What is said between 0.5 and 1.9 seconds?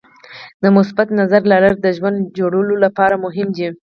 د مثبت نظر لرل د